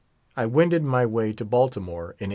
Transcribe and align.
I 0.35 0.47
wended 0.47 0.81
my 0.81 1.05
way 1.05 1.31
to 1.31 1.45
Baltimore 1.45 2.15
in 2.17 2.29
1852. 2.29 2.29